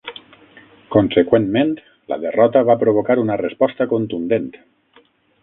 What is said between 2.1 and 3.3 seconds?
la derrota va provocar